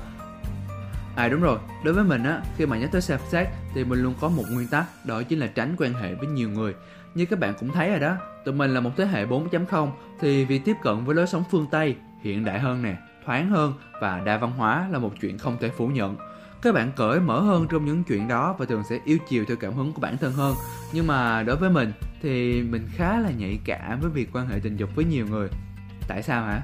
À 1.17 1.29
đúng 1.29 1.41
rồi, 1.41 1.59
đối 1.85 1.95
với 1.95 2.05
mình 2.05 2.25
á, 2.25 2.41
khi 2.57 2.67
mà 2.67 2.77
nhắc 2.79 2.93
tới 2.93 3.01
safe 3.01 3.19
sex 3.29 3.47
thì 3.75 3.85
mình 3.85 4.03
luôn 4.03 4.15
có 4.21 4.29
một 4.29 4.45
nguyên 4.51 4.69
tắc, 4.69 4.85
đó 5.07 5.23
chính 5.23 5.39
là 5.39 5.47
tránh 5.47 5.75
quan 5.79 5.95
hệ 5.95 6.15
với 6.15 6.29
nhiều 6.29 6.51
người. 6.51 6.75
Như 7.15 7.27
các 7.27 7.39
bạn 7.39 7.55
cũng 7.61 7.73
thấy 7.73 7.91
rồi 7.91 8.01
đó, 8.01 8.17
tụi 8.45 8.55
mình 8.55 8.75
là 8.75 8.81
một 8.81 8.91
thế 8.97 9.07
hệ 9.07 9.27
4.0 9.27 9.91
thì 10.21 10.45
việc 10.45 10.65
tiếp 10.65 10.77
cận 10.83 11.05
với 11.05 11.15
lối 11.15 11.27
sống 11.27 11.45
phương 11.51 11.67
Tây 11.71 11.97
hiện 12.23 12.45
đại 12.45 12.59
hơn 12.59 12.83
nè, 12.83 12.97
thoáng 13.27 13.51
hơn 13.51 13.75
và 14.01 14.21
đa 14.21 14.39
văn 14.39 14.53
hóa 14.57 14.89
là 14.91 14.99
một 14.99 15.13
chuyện 15.21 15.39
không 15.39 15.57
thể 15.61 15.69
phủ 15.69 15.89
nhận. 15.89 16.17
Các 16.63 16.75
bạn 16.75 16.93
cởi 16.97 17.21
mở 17.21 17.41
hơn 17.41 17.67
trong 17.71 17.85
những 17.85 18.05
chuyện 18.05 18.29
đó 18.29 18.55
và 18.59 18.67
thường 18.67 18.83
sẽ 18.91 18.99
yêu 19.05 19.19
chiều 19.29 19.45
theo 19.49 19.57
cảm 19.57 19.75
hứng 19.75 19.93
của 19.93 20.01
bản 20.01 20.17
thân 20.17 20.33
hơn. 20.33 20.55
Nhưng 20.93 21.07
mà 21.07 21.43
đối 21.43 21.57
với 21.57 21.71
mình 21.71 21.93
thì 22.23 22.63
mình 22.63 22.89
khá 22.93 23.21
là 23.21 23.31
nhạy 23.31 23.59
cảm 23.65 24.01
với 24.01 24.11
việc 24.11 24.29
quan 24.33 24.49
hệ 24.49 24.61
tình 24.63 24.77
dục 24.77 24.91
với 24.95 25.05
nhiều 25.05 25.27
người. 25.27 25.49
Tại 26.09 26.23
sao 26.23 26.45
hả? 26.45 26.63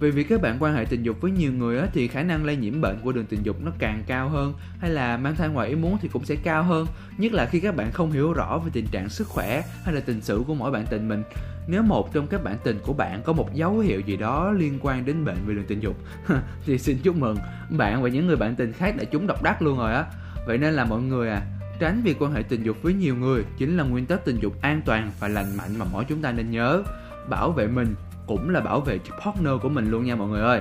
Vì 0.00 0.10
việc 0.10 0.28
các 0.28 0.42
bạn 0.42 0.56
quan 0.60 0.74
hệ 0.74 0.84
tình 0.84 1.02
dục 1.02 1.20
với 1.20 1.30
nhiều 1.30 1.52
người 1.52 1.78
á, 1.78 1.86
thì 1.92 2.08
khả 2.08 2.22
năng 2.22 2.44
lây 2.44 2.56
nhiễm 2.56 2.80
bệnh 2.80 2.98
của 3.04 3.12
đường 3.12 3.26
tình 3.26 3.42
dục 3.42 3.56
nó 3.62 3.70
càng 3.78 4.02
cao 4.06 4.28
hơn 4.28 4.54
hay 4.78 4.90
là 4.90 5.16
mang 5.16 5.36
thai 5.36 5.48
ngoài 5.48 5.68
ý 5.68 5.74
muốn 5.74 5.98
thì 6.02 6.08
cũng 6.12 6.24
sẽ 6.24 6.36
cao 6.36 6.62
hơn 6.62 6.86
nhất 7.18 7.32
là 7.32 7.46
khi 7.46 7.60
các 7.60 7.76
bạn 7.76 7.90
không 7.92 8.12
hiểu 8.12 8.32
rõ 8.32 8.58
về 8.58 8.70
tình 8.72 8.86
trạng 8.86 9.08
sức 9.08 9.28
khỏe 9.28 9.62
hay 9.84 9.94
là 9.94 10.00
tình 10.00 10.20
sử 10.20 10.42
của 10.46 10.54
mỗi 10.54 10.70
bạn 10.70 10.86
tình 10.90 11.08
mình. 11.08 11.22
Nếu 11.68 11.82
một 11.82 12.12
trong 12.12 12.26
các 12.26 12.44
bạn 12.44 12.56
tình 12.64 12.78
của 12.82 12.92
bạn 12.92 13.22
có 13.24 13.32
một 13.32 13.54
dấu 13.54 13.78
hiệu 13.78 14.00
gì 14.00 14.16
đó 14.16 14.52
liên 14.52 14.78
quan 14.82 15.04
đến 15.04 15.24
bệnh 15.24 15.38
về 15.46 15.54
đường 15.54 15.64
tình 15.68 15.80
dục 15.80 15.96
thì 16.66 16.78
xin 16.78 16.98
chúc 17.02 17.16
mừng 17.16 17.36
bạn 17.70 18.02
và 18.02 18.08
những 18.08 18.26
người 18.26 18.36
bạn 18.36 18.54
tình 18.54 18.72
khác 18.72 18.94
đã 18.96 19.04
trúng 19.04 19.26
độc 19.26 19.42
đắc 19.42 19.62
luôn 19.62 19.78
rồi 19.78 19.92
á. 19.92 20.04
Vậy 20.46 20.58
nên 20.58 20.74
là 20.74 20.84
mọi 20.84 21.02
người 21.02 21.30
à 21.30 21.42
tránh 21.80 22.02
việc 22.02 22.16
quan 22.22 22.32
hệ 22.32 22.42
tình 22.42 22.62
dục 22.62 22.76
với 22.82 22.92
nhiều 22.92 23.16
người 23.16 23.44
chính 23.58 23.76
là 23.76 23.84
nguyên 23.84 24.06
tắc 24.06 24.24
tình 24.24 24.36
dục 24.40 24.62
an 24.62 24.80
toàn 24.84 25.10
và 25.20 25.28
lành 25.28 25.56
mạnh 25.56 25.70
mà 25.78 25.84
mỗi 25.92 26.04
chúng 26.08 26.22
ta 26.22 26.32
nên 26.32 26.50
nhớ. 26.50 26.82
Bảo 27.28 27.52
vệ 27.52 27.66
mình 27.66 27.94
cũng 28.30 28.50
là 28.50 28.60
bảo 28.60 28.80
vệ 28.80 28.98
cho 29.04 29.14
partner 29.24 29.52
của 29.62 29.68
mình 29.68 29.90
luôn 29.90 30.04
nha 30.04 30.16
mọi 30.16 30.28
người 30.28 30.40
ơi 30.40 30.60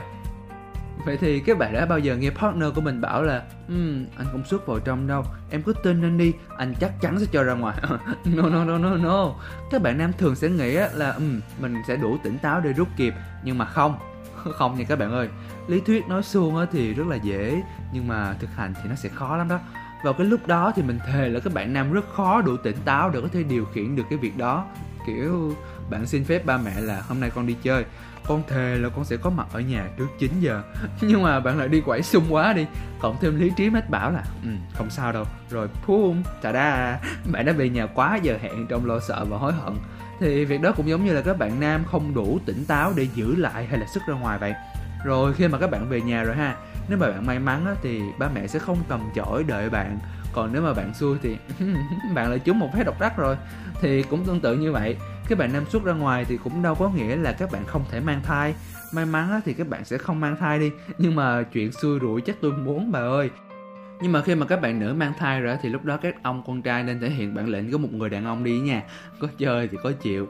Vậy 1.06 1.18
thì 1.18 1.40
các 1.40 1.58
bạn 1.58 1.74
đã 1.74 1.86
bao 1.86 2.00
giờ 2.00 2.16
nghe 2.16 2.30
partner 2.30 2.70
của 2.76 2.82
mình 2.82 3.02
bảo 3.02 3.24
là 3.24 3.44
um, 3.68 4.06
anh 4.18 4.28
không 4.32 4.46
xuất 4.46 4.68
vào 4.68 4.80
trong 4.80 5.08
đâu, 5.08 5.24
em 5.50 5.64
cứ 5.64 5.74
tin 5.84 6.02
anh 6.02 6.18
đi, 6.18 6.34
anh 6.58 6.74
chắc 6.80 7.02
chắn 7.02 7.20
sẽ 7.20 7.26
cho 7.32 7.44
ra 7.44 7.54
ngoài. 7.54 7.78
no 8.26 8.50
no 8.50 8.64
no 8.64 8.78
no 8.78 8.96
no. 8.96 9.36
Các 9.72 9.82
bạn 9.82 9.98
nam 9.98 10.12
thường 10.18 10.36
sẽ 10.36 10.50
nghĩ 10.50 10.78
là 10.94 11.12
um, 11.12 11.40
mình 11.62 11.76
sẽ 11.88 11.96
đủ 11.96 12.18
tỉnh 12.24 12.38
táo 12.38 12.62
để 12.62 12.74
rút 12.74 12.88
kịp, 12.98 13.14
nhưng 13.44 13.58
mà 13.58 13.66
không, 13.66 13.98
không 14.54 14.78
nha 14.78 14.86
các 14.90 15.00
bạn 15.00 15.12
ơi. 15.12 15.30
Lý 15.68 15.80
thuyết 15.80 16.08
nói 16.08 16.24
suông 16.24 16.66
thì 16.72 16.94
rất 16.94 17.08
là 17.08 17.16
dễ, 17.16 17.62
nhưng 17.94 18.08
mà 18.08 18.34
thực 18.40 18.50
hành 18.56 18.74
thì 18.84 18.90
nó 18.90 18.96
sẽ 18.96 19.10
khó 19.10 19.38
lắm 19.38 19.48
đó. 19.48 19.60
Vào 20.04 20.14
cái 20.14 20.28
lúc 20.28 20.48
đó 20.48 20.72
thì 20.76 20.82
mình 20.82 21.00
thề 21.08 21.30
là 21.30 21.40
các 21.40 21.54
bạn 21.54 21.74
nam 21.74 21.94
rất 21.94 22.14
khó 22.14 22.42
đủ 22.42 22.58
tỉnh 22.58 22.78
táo 22.86 23.10
để 23.10 23.22
có 23.22 23.28
thể 23.28 23.44
điều 23.44 23.66
khiển 23.66 23.96
được 23.96 24.04
cái 24.10 24.20
việc 24.20 24.38
đó. 24.38 24.66
Kiểu 25.16 25.54
bạn 25.90 26.06
xin 26.06 26.24
phép 26.24 26.46
ba 26.46 26.58
mẹ 26.58 26.82
là 26.82 27.02
hôm 27.08 27.20
nay 27.20 27.32
con 27.36 27.48
đi 27.48 27.56
chơi. 27.64 27.86
Con 28.28 28.44
thề 28.48 28.76
là 28.76 28.90
con 28.90 29.06
sẽ 29.06 29.18
có 29.18 29.30
mặt 29.30 29.48
ở 29.54 29.60
nhà 29.60 29.88
trước 29.98 30.08
9 30.20 30.32
giờ. 30.40 30.62
Nhưng 31.02 31.24
mà 31.24 31.40
bạn 31.40 31.58
lại 31.58 31.68
đi 31.68 31.82
quẩy 31.82 32.02
sung 32.02 32.24
quá 32.30 32.54
đi. 32.54 32.66
Cộng 33.00 33.18
thêm 33.22 33.40
lý 33.40 33.52
trí 33.58 33.70
mách 33.70 33.90
bảo 33.90 34.12
là 34.12 34.24
ừ, 34.44 34.50
không 34.74 34.90
sao 34.90 35.12
đâu. 35.12 35.26
Rồi 35.50 35.68
pum 35.86 36.24
chà 36.44 36.52
đa 36.52 37.00
bạn 37.32 37.46
đã 37.46 37.54
về 37.54 37.70
nhà 37.70 37.86
quá 37.86 38.20
giờ 38.24 38.38
hẹn 38.42 38.68
trong 38.68 38.86
lo 38.86 39.00
sợ 39.00 39.26
và 39.30 39.38
hối 39.38 39.54
hận. 39.54 39.74
Thì 40.20 40.46
việc 40.46 40.62
đó 40.62 40.72
cũng 40.78 40.90
giống 40.90 41.06
như 41.06 41.14
là 41.14 41.22
các 41.22 41.38
bạn 41.38 41.60
nam 41.60 41.84
không 41.86 42.14
đủ 42.14 42.40
tỉnh 42.46 42.66
táo 42.66 42.94
để 42.96 43.08
giữ 43.16 43.36
lại 43.36 43.66
hay 43.66 43.80
là 43.80 43.86
sức 43.94 44.04
ra 44.08 44.14
ngoài 44.14 44.38
vậy. 44.40 44.54
Rồi 45.06 45.34
khi 45.34 45.48
mà 45.48 45.58
các 45.58 45.72
bạn 45.72 45.90
về 45.90 46.02
nhà 46.02 46.24
rồi 46.24 46.36
ha 46.36 46.56
nếu 46.90 46.98
mà 46.98 47.12
bạn 47.12 47.26
may 47.26 47.40
mắn 47.40 47.66
á, 47.66 47.76
thì 47.82 48.02
ba 48.18 48.30
mẹ 48.36 48.48
sẽ 48.48 48.60
không 48.60 48.78
cầm 48.90 49.10
chổi 49.16 49.44
đợi 49.44 49.70
bạn 49.70 50.00
còn 50.34 50.54
nếu 50.54 50.62
mà 50.62 50.74
bạn 50.74 50.94
xui 50.94 51.18
thì 51.22 51.38
bạn 52.16 52.30
lại 52.30 52.40
trúng 52.40 52.60
một 52.60 52.70
phép 52.74 52.84
độc 52.84 53.00
đắc 53.00 53.18
rồi. 53.18 53.36
Thì 53.82 54.04
cũng 54.04 54.26
tương 54.26 54.40
tự 54.40 54.56
như 54.56 54.72
vậy 54.72 54.96
các 55.30 55.38
bạn 55.38 55.54
nam 55.54 55.66
xuất 55.70 55.84
ra 55.84 55.94
ngoài 55.94 56.26
thì 56.26 56.38
cũng 56.44 56.62
đâu 56.62 56.76
có 56.76 56.90
nghĩa 56.90 57.16
là 57.16 57.32
các 57.32 57.52
bạn 57.52 57.66
không 57.66 57.86
thể 57.92 58.00
mang 58.00 58.22
thai. 58.24 58.56
May 58.94 59.06
mắn 59.06 59.42
thì 59.46 59.54
các 59.54 59.68
bạn 59.68 59.86
sẽ 59.86 59.98
không 59.98 60.20
mang 60.20 60.36
thai 60.40 60.60
đi, 60.60 60.72
nhưng 60.98 61.16
mà 61.16 61.44
chuyện 61.44 61.72
xui 61.72 62.00
rủi 62.00 62.22
chắc 62.22 62.36
tôi 62.42 62.52
muốn, 62.52 62.92
bà 62.92 63.00
ơi. 63.00 63.30
Nhưng 64.02 64.12
mà 64.12 64.22
khi 64.22 64.36
mà 64.36 64.46
các 64.46 64.62
bạn 64.62 64.80
nữ 64.80 64.94
mang 64.94 65.14
thai 65.20 65.42
rồi 65.42 65.58
thì 65.62 65.70
lúc 65.70 65.86
đó 65.86 65.98
các 65.98 66.16
ông 66.24 66.44
con 66.48 66.62
trai 66.62 66.84
nên 66.84 67.00
thể 67.00 67.10
hiện 67.10 67.34
bản 67.34 67.50
lĩnh 67.50 67.72
của 67.72 67.78
một 67.78 67.90
người 67.92 68.10
đàn 68.10 68.26
ông 68.26 68.44
đi 68.44 68.60
nha. 68.60 68.84
Có 69.20 69.28
chơi 69.38 69.68
thì 69.68 69.78
có 69.84 69.92
chịu 69.92 70.28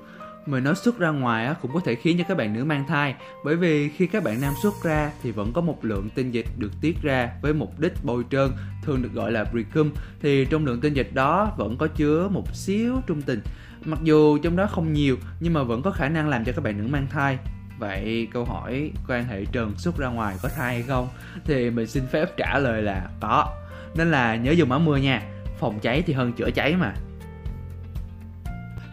mà 0.51 0.59
nó 0.59 0.73
xuất 0.73 0.99
ra 0.99 1.09
ngoài 1.09 1.55
cũng 1.61 1.73
có 1.73 1.79
thể 1.85 1.95
khiến 1.95 2.17
cho 2.17 2.23
các 2.27 2.37
bạn 2.37 2.53
nữ 2.53 2.65
mang 2.65 2.87
thai. 2.87 3.15
Bởi 3.45 3.55
vì 3.55 3.89
khi 3.89 4.07
các 4.07 4.23
bạn 4.23 4.41
nam 4.41 4.53
xuất 4.63 4.73
ra 4.83 5.11
thì 5.23 5.31
vẫn 5.31 5.53
có 5.53 5.61
một 5.61 5.85
lượng 5.85 6.09
tinh 6.15 6.31
dịch 6.31 6.45
được 6.57 6.71
tiết 6.81 7.01
ra 7.01 7.29
với 7.41 7.53
mục 7.53 7.79
đích 7.79 7.93
bôi 8.03 8.23
trơn, 8.31 8.51
thường 8.83 9.01
được 9.01 9.13
gọi 9.13 9.31
là 9.31 9.43
precum 9.43 9.91
thì 10.21 10.45
trong 10.45 10.65
lượng 10.65 10.81
tinh 10.81 10.93
dịch 10.93 11.09
đó 11.13 11.53
vẫn 11.57 11.77
có 11.77 11.87
chứa 11.87 12.27
một 12.27 12.55
xíu 12.55 12.95
trung 13.07 13.21
tình. 13.21 13.41
Mặc 13.85 13.99
dù 14.03 14.37
trong 14.37 14.55
đó 14.55 14.67
không 14.71 14.93
nhiều, 14.93 15.17
nhưng 15.39 15.53
mà 15.53 15.63
vẫn 15.63 15.81
có 15.81 15.91
khả 15.91 16.09
năng 16.09 16.29
làm 16.29 16.45
cho 16.45 16.51
các 16.51 16.63
bạn 16.63 16.77
nữ 16.77 16.87
mang 16.87 17.07
thai. 17.09 17.37
Vậy 17.79 18.27
câu 18.33 18.45
hỏi 18.45 18.91
quan 19.07 19.23
hệ 19.23 19.45
trần 19.45 19.73
xuất 19.77 19.97
ra 19.97 20.07
ngoài 20.07 20.35
có 20.43 20.49
thai 20.55 20.73
hay 20.73 20.83
không? 20.83 21.07
Thì 21.45 21.69
mình 21.69 21.87
xin 21.87 22.03
phép 22.11 22.37
trả 22.37 22.59
lời 22.59 22.81
là 22.81 23.09
có. 23.21 23.55
Nên 23.95 24.11
là 24.11 24.35
nhớ 24.35 24.51
dùng 24.51 24.71
áo 24.71 24.79
mưa 24.79 24.97
nha. 24.97 25.21
Phòng 25.59 25.79
cháy 25.79 26.03
thì 26.05 26.13
hơn 26.13 26.33
chữa 26.33 26.51
cháy 26.51 26.75
mà 26.75 26.93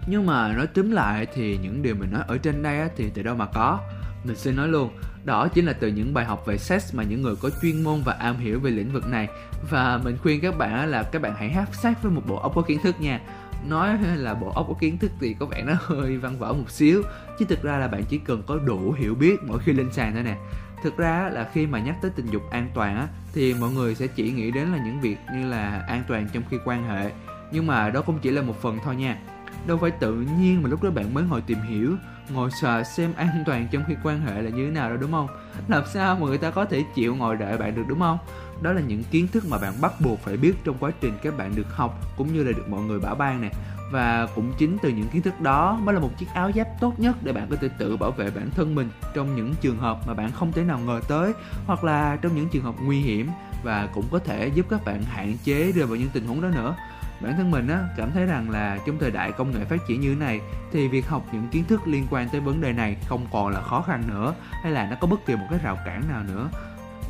nhưng 0.07 0.27
mà 0.27 0.53
nói 0.53 0.67
túm 0.67 0.91
lại 0.91 1.27
thì 1.35 1.59
những 1.63 1.83
điều 1.83 1.95
mình 1.95 2.13
nói 2.13 2.23
ở 2.29 2.39
trên 2.39 2.63
đây 2.63 2.81
á, 2.81 2.89
thì 2.97 3.11
từ 3.15 3.23
đâu 3.23 3.35
mà 3.35 3.47
có? 3.47 3.81
Mình 4.25 4.37
xin 4.37 4.57
nói 4.57 4.69
luôn 4.69 4.91
đó 5.25 5.49
chính 5.49 5.67
là 5.67 5.73
từ 5.73 5.89
những 5.89 6.15
bài 6.15 6.25
học 6.25 6.47
về 6.47 6.59
sex 6.59 6.95
mà 6.95 7.03
những 7.03 7.23
người 7.23 7.35
có 7.43 7.51
chuyên 7.63 7.83
môn 7.83 8.03
và 8.05 8.13
am 8.13 8.37
hiểu 8.37 8.61
về 8.61 8.71
lĩnh 8.71 8.93
vực 8.93 9.09
này. 9.09 9.29
Và 9.71 10.01
mình 10.05 10.17
khuyên 10.23 10.41
các 10.41 10.59
bạn 10.59 10.89
là 10.89 11.03
các 11.03 11.23
bạn 11.23 11.35
hãy 11.37 11.51
hát 11.51 11.75
sát 11.75 12.03
với 12.03 12.13
một 12.13 12.23
bộ 12.27 12.37
óc 12.37 12.53
có 12.55 12.63
kiến 12.63 12.79
thức 12.83 13.01
nha. 13.01 13.21
Nói 13.69 13.99
là 14.17 14.35
bộ 14.35 14.51
óc 14.51 14.67
có 14.69 14.75
kiến 14.81 14.99
thức 14.99 15.11
thì 15.21 15.37
có 15.41 15.47
vẻ 15.47 15.63
nó 15.67 15.73
hơi 15.81 16.17
văn 16.17 16.39
vở 16.39 16.53
một 16.53 16.71
xíu 16.71 17.03
chứ 17.39 17.45
thực 17.49 17.63
ra 17.63 17.79
là 17.79 17.89
bạn 17.89 18.05
chỉ 18.09 18.19
cần 18.19 18.43
có 18.47 18.57
đủ 18.57 18.93
hiểu 18.93 19.15
biết 19.15 19.37
mỗi 19.43 19.59
khi 19.59 19.73
lên 19.73 19.93
sàn 19.93 20.15
thôi 20.15 20.23
nè. 20.23 20.37
Thực 20.83 20.97
ra 20.97 21.31
là 21.33 21.49
khi 21.53 21.67
mà 21.67 21.81
nhắc 21.81 21.97
tới 22.03 22.11
tình 22.17 22.27
dục 22.27 22.43
an 22.51 22.71
toàn 22.75 22.97
á 22.97 23.09
thì 23.35 23.55
mọi 23.55 23.71
người 23.71 23.95
sẽ 23.95 24.07
chỉ 24.07 24.31
nghĩ 24.31 24.51
đến 24.51 24.73
là 24.73 24.79
những 24.85 25.01
việc 25.01 25.17
như 25.35 25.49
là 25.49 25.85
an 25.89 26.03
toàn 26.09 26.29
trong 26.33 26.43
khi 26.51 26.57
quan 26.65 26.85
hệ. 26.89 27.11
Nhưng 27.53 27.67
mà 27.67 27.91
đó 27.91 28.03
cũng 28.03 28.19
chỉ 28.19 28.31
là 28.31 28.43
một 28.43 28.63
phần 28.63 28.79
thôi 28.85 28.97
nha 28.97 29.19
đâu 29.67 29.79
phải 29.79 29.91
tự 29.91 30.15
nhiên 30.15 30.63
mà 30.63 30.69
lúc 30.69 30.83
đó 30.83 30.91
bạn 30.91 31.15
mới 31.15 31.25
ngồi 31.25 31.41
tìm 31.41 31.59
hiểu, 31.61 31.97
ngồi 32.31 32.51
sờ 32.51 32.83
xem 32.83 33.13
an 33.17 33.43
toàn 33.47 33.69
trong 33.71 33.83
khi 33.89 33.95
quan 34.03 34.21
hệ 34.21 34.43
là 34.43 34.51
như 34.51 34.65
thế 34.65 34.71
nào 34.71 34.89
đâu 34.89 34.99
đúng 34.99 35.13
không? 35.13 35.29
Làm 35.69 35.83
sao 35.93 36.17
mà 36.17 36.27
người 36.27 36.39
ta 36.39 36.51
có 36.51 36.65
thể 36.65 36.85
chịu 36.95 37.17
ngồi 37.17 37.37
đợi 37.37 37.59
bạn 37.59 37.75
được, 37.75 37.83
đúng 37.89 38.01
không? 38.01 38.19
Đó 38.63 38.73
là 38.73 38.81
những 38.81 39.05
kiến 39.11 39.29
thức 39.29 39.45
mà 39.49 39.59
bạn 39.59 39.75
bắt 39.81 39.93
buộc 40.01 40.21
phải 40.21 40.37
biết 40.37 40.55
trong 40.65 40.77
quá 40.81 40.91
trình 41.01 41.13
các 41.23 41.39
bạn 41.39 41.53
được 41.57 41.77
học 41.77 42.01
cũng 42.17 42.33
như 42.33 42.45
là 42.45 42.53
được 42.53 42.69
mọi 42.69 42.81
người 42.81 43.01
bảo 43.01 43.15
ban 43.15 43.41
nè. 43.41 43.51
Và 43.93 44.29
cũng 44.35 44.53
chính 44.59 44.79
từ 44.83 44.89
những 44.89 45.09
kiến 45.09 45.23
thức 45.23 45.41
đó 45.41 45.79
mới 45.83 45.95
là 45.95 46.01
một 46.01 46.11
chiếc 46.19 46.27
áo 46.35 46.51
giáp 46.55 46.67
tốt 46.81 47.01
nhất 47.01 47.17
để 47.23 47.33
bạn 47.33 47.47
có 47.51 47.57
thể 47.61 47.69
tự 47.79 47.97
bảo 47.97 48.11
vệ 48.11 48.31
bản 48.31 48.51
thân 48.51 48.75
mình 48.75 48.91
trong 49.15 49.37
những 49.37 49.55
trường 49.61 49.79
hợp 49.79 49.99
mà 50.07 50.15
bạn 50.15 50.33
không 50.33 50.53
thể 50.53 50.63
nào 50.63 50.79
ngờ 50.79 51.01
tới 51.09 51.33
hoặc 51.67 51.85
là 51.85 52.17
trong 52.17 52.37
những 52.37 52.49
trường 52.49 52.65
hợp 52.65 52.75
nguy 52.83 53.01
hiểm 53.01 53.29
và 53.63 53.89
cũng 53.95 54.05
có 54.11 54.19
thể 54.19 54.49
giúp 54.49 54.67
các 54.71 54.85
bạn 54.85 55.03
hạn 55.03 55.37
chế 55.45 55.73
rơi 55.73 55.87
vào 55.87 55.97
những 55.97 56.09
tình 56.13 56.27
huống 56.27 56.43
đó 56.43 56.49
nữa 56.49 56.75
bản 57.21 57.37
thân 57.37 57.51
mình 57.51 57.69
á, 57.69 57.85
cảm 57.97 58.11
thấy 58.15 58.27
rằng 58.27 58.51
là 58.51 58.79
trong 58.87 58.99
thời 58.99 59.11
đại 59.11 59.33
công 59.33 59.51
nghệ 59.51 59.65
phát 59.65 59.87
triển 59.89 60.01
như 60.01 60.15
thế 60.15 60.21
này, 60.21 60.41
thì 60.73 60.89
việc 60.89 61.09
học 61.09 61.27
những 61.33 61.49
kiến 61.49 61.65
thức 61.69 61.89
liên 61.89 62.07
quan 62.11 62.29
tới 62.29 62.41
vấn 62.41 62.61
đề 62.61 62.73
này 62.73 62.97
không 63.07 63.27
còn 63.33 63.49
là 63.49 63.61
khó 63.61 63.83
khăn 63.83 64.03
nữa, 64.09 64.35
hay 64.63 64.73
là 64.73 64.89
nó 64.91 64.97
có 65.01 65.07
bất 65.07 65.27
kỳ 65.27 65.37
một 65.37 65.47
cái 65.51 65.59
rào 65.63 65.79
cản 65.87 66.03
nào 66.09 66.23
nữa. 66.29 66.49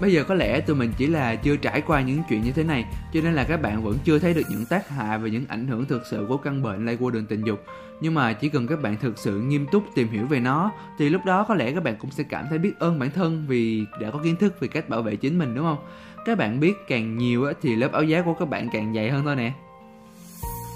Bây 0.00 0.12
giờ 0.12 0.24
có 0.24 0.34
lẽ 0.34 0.60
tụi 0.60 0.76
mình 0.76 0.92
chỉ 0.96 1.06
là 1.06 1.34
chưa 1.34 1.56
trải 1.56 1.80
qua 1.80 2.00
những 2.00 2.22
chuyện 2.28 2.42
như 2.42 2.52
thế 2.52 2.64
này, 2.64 2.84
cho 3.12 3.20
nên 3.20 3.34
là 3.34 3.44
các 3.44 3.62
bạn 3.62 3.82
vẫn 3.82 3.98
chưa 4.04 4.18
thấy 4.18 4.34
được 4.34 4.42
những 4.50 4.66
tác 4.66 4.88
hại 4.88 5.18
và 5.18 5.28
những 5.28 5.44
ảnh 5.48 5.66
hưởng 5.66 5.84
thực 5.84 6.02
sự 6.10 6.26
của 6.28 6.36
căn 6.36 6.62
bệnh 6.62 6.86
lây 6.86 6.96
qua 6.96 7.10
đường 7.10 7.26
tình 7.26 7.44
dục. 7.44 7.64
Nhưng 8.00 8.14
mà 8.14 8.32
chỉ 8.32 8.48
cần 8.48 8.66
các 8.66 8.82
bạn 8.82 8.96
thực 9.00 9.18
sự 9.18 9.40
nghiêm 9.40 9.66
túc 9.72 9.84
tìm 9.94 10.08
hiểu 10.08 10.26
về 10.26 10.40
nó, 10.40 10.72
thì 10.98 11.08
lúc 11.08 11.24
đó 11.24 11.44
có 11.48 11.54
lẽ 11.54 11.72
các 11.72 11.82
bạn 11.82 11.96
cũng 11.96 12.10
sẽ 12.10 12.22
cảm 12.22 12.46
thấy 12.48 12.58
biết 12.58 12.78
ơn 12.78 12.98
bản 12.98 13.10
thân 13.10 13.44
vì 13.48 13.84
đã 14.00 14.10
có 14.10 14.18
kiến 14.18 14.36
thức 14.36 14.60
về 14.60 14.68
cách 14.68 14.88
bảo 14.88 15.02
vệ 15.02 15.16
chính 15.16 15.38
mình, 15.38 15.54
đúng 15.54 15.64
không? 15.64 15.78
Các 16.24 16.38
bạn 16.38 16.60
biết 16.60 16.74
càng 16.88 17.18
nhiều 17.18 17.52
thì 17.62 17.76
lớp 17.76 17.92
áo 17.92 18.02
giá 18.02 18.22
của 18.22 18.34
các 18.34 18.48
bạn 18.48 18.68
càng 18.72 18.94
dày 18.94 19.10
hơn 19.10 19.24
thôi 19.24 19.36
nè 19.36 19.52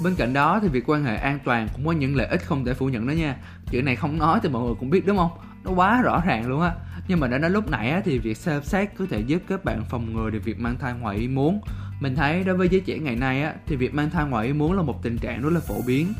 bên 0.03 0.15
cạnh 0.15 0.33
đó 0.33 0.61
thì 0.63 0.69
việc 0.69 0.91
quan 0.91 1.05
hệ 1.05 1.17
an 1.17 1.39
toàn 1.45 1.69
cũng 1.75 1.87
có 1.87 1.93
những 1.93 2.17
lợi 2.17 2.27
ích 2.27 2.47
không 2.47 2.65
thể 2.65 2.75
phủ 2.75 2.87
nhận 2.87 3.07
đó 3.07 3.13
nha. 3.13 3.37
Chuyện 3.71 3.85
này 3.85 3.97
không 3.97 4.19
nói 4.19 4.41
thì 4.43 4.49
mọi 4.49 4.63
người 4.63 4.75
cũng 4.81 4.91
biết 4.91 5.07
đúng 5.07 5.17
không? 5.17 5.31
Nó 5.65 5.71
quá 5.71 6.03
rõ 6.03 6.23
ràng 6.27 6.49
luôn 6.49 6.61
á. 6.61 6.73
Nhưng 7.09 7.21
mà 7.21 7.29
đã 7.29 7.39
nói 7.39 7.51
lúc 7.51 7.71
nãy 7.71 7.91
á, 7.91 8.01
thì 8.05 8.19
việc 8.19 8.37
xem 8.37 8.63
xét 8.63 8.89
có 8.99 9.05
thể 9.11 9.21
giúp 9.21 9.43
các 9.49 9.65
bạn 9.65 9.85
phòng 9.91 10.13
ngừa 10.13 10.31
được 10.31 10.45
việc 10.45 10.61
mang 10.61 10.79
thai 10.79 10.95
ngoài 10.95 11.17
ý 11.17 11.29
muốn. 11.29 11.61
Mình 12.01 12.17
thấy 12.17 12.45
đối 12.45 12.57
với 12.57 12.69
giới 12.69 12.81
trẻ 12.81 12.99
ngày 12.99 13.17
nay 13.17 13.43
á, 13.43 13.55
thì 13.67 13.77
việc 13.77 13.95
mang 13.95 14.11
thai 14.11 14.25
ngoài 14.25 14.47
ý 14.47 14.53
muốn 14.53 14.73
là 14.73 14.83
một 14.83 15.03
tình 15.03 15.19
trạng 15.19 15.43
rất 15.43 15.51
là 15.53 15.61
phổ 15.61 15.83
biến. 15.87 16.13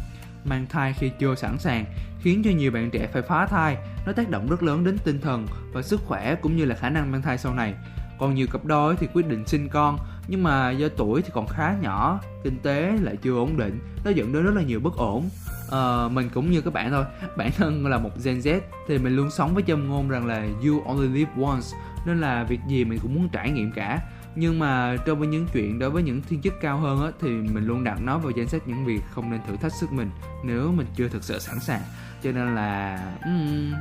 Mang 0.45 0.67
thai 0.69 0.93
khi 0.93 1.11
chưa 1.19 1.35
sẵn 1.35 1.59
sàng 1.59 1.85
khiến 2.21 2.43
cho 2.45 2.51
nhiều 2.51 2.71
bạn 2.71 2.91
trẻ 2.91 3.09
phải 3.13 3.23
phá 3.23 3.47
thai, 3.47 3.77
nó 4.07 4.13
tác 4.13 4.31
động 4.31 4.49
rất 4.49 4.63
lớn 4.63 4.85
đến 4.85 4.99
tinh 5.05 5.21
thần 5.21 5.47
và 5.73 5.83
sức 5.83 6.01
khỏe 6.05 6.35
cũng 6.35 6.57
như 6.57 6.65
là 6.65 6.75
khả 6.75 6.91
năng 6.91 7.13
mang 7.13 7.23
thai 7.23 7.39
sau 7.39 7.55
này. 7.55 7.75
Còn 8.19 8.35
nhiều 8.35 8.47
cặp 8.53 8.65
đôi 8.65 8.97
thì 8.97 9.07
quyết 9.15 9.27
định 9.27 9.47
sinh 9.47 9.69
con 9.69 9.99
nhưng 10.31 10.43
mà 10.43 10.71
do 10.71 10.89
tuổi 10.97 11.23
thì 11.23 11.31
còn 11.35 11.47
khá 11.47 11.75
nhỏ, 11.83 12.21
kinh 12.45 12.59
tế 12.59 12.93
lại 13.03 13.17
chưa 13.17 13.35
ổn 13.35 13.57
định, 13.57 13.79
nó 14.05 14.11
dẫn 14.11 14.33
đến 14.33 14.45
rất 14.45 14.55
là 14.55 14.63
nhiều 14.63 14.81
bất 14.81 14.97
ổn. 14.97 15.29
À, 15.71 16.09
mình 16.09 16.29
cũng 16.35 16.51
như 16.51 16.61
các 16.61 16.73
bạn 16.73 16.91
thôi, 16.91 17.05
bản 17.37 17.51
thân 17.57 17.87
là 17.87 17.99
một 17.99 18.11
Gen 18.25 18.39
Z 18.39 18.61
thì 18.89 18.99
mình 18.99 19.17
luôn 19.17 19.31
sống 19.31 19.55
với 19.55 19.63
châm 19.67 19.89
ngôn 19.89 20.09
rằng 20.09 20.27
là 20.27 20.47
you 20.67 20.83
only 20.87 21.09
live 21.09 21.31
once 21.43 21.67
nên 22.07 22.21
là 22.21 22.45
việc 22.45 22.61
gì 22.69 22.85
mình 22.85 22.99
cũng 23.03 23.15
muốn 23.15 23.29
trải 23.29 23.51
nghiệm 23.51 23.73
cả 23.73 24.01
nhưng 24.37 24.59
mà 24.59 24.97
trong 25.07 25.19
với 25.19 25.29
những 25.29 25.47
chuyện 25.53 25.79
đối 25.79 25.91
với 25.91 26.03
những 26.03 26.23
thiên 26.29 26.43
chức 26.43 26.55
cao 26.61 26.79
hơn 26.79 27.03
á, 27.03 27.11
thì 27.21 27.29
mình 27.29 27.67
luôn 27.67 27.85
đặt 27.85 28.03
nó 28.03 28.19
vào 28.19 28.31
danh 28.31 28.49
sách 28.49 28.63
những 28.69 28.85
việc 28.85 29.01
không 29.11 29.31
nên 29.31 29.41
thử 29.49 29.57
thách 29.57 29.73
sức 29.73 29.93
mình 29.93 30.11
nếu 30.45 30.73
mình 30.73 30.87
chưa 30.97 31.09
thực 31.09 31.25
sự 31.25 31.39
sẵn 31.39 31.61
sàng 31.61 31.81
cho 32.23 32.33
nên 32.33 32.55
là 32.55 32.99
um, 33.25 33.73